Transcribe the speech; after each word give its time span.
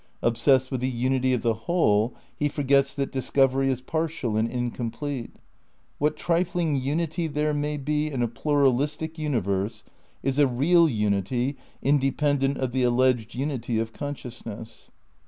Obsessed 0.23 0.71
with 0.71 0.81
the 0.81 0.89
unity 0.89 1.31
of 1.31 1.43
the 1.43 1.53
Whole 1.53 2.15
he 2.35 2.49
forgets 2.49 2.95
that 2.95 3.11
discovery 3.11 3.69
is 3.69 3.81
partial 3.81 4.35
and 4.35 4.49
incomplete. 4.49 5.35
"What 5.99 6.17
trifling 6.17 6.75
unity 6.77 7.27
there 7.27 7.53
may 7.53 7.77
be 7.77 8.09
in 8.09 8.23
a 8.23 8.27
pluralistic 8.27 9.19
universe 9.19 9.83
is 10.23 10.39
a 10.39 10.47
real 10.47 10.89
unity 10.89 11.55
independent 11.83 12.57
of 12.57 12.71
the 12.71 12.81
alleged 12.81 13.35
unity 13.35 13.77
of 13.77 13.93
consciousness. 13.93 14.89